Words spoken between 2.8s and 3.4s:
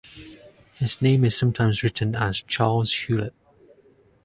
Hulet.